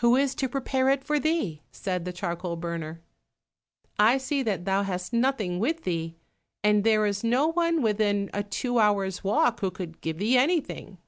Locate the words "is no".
7.06-7.46